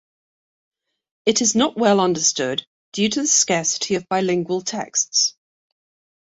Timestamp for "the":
3.21-3.27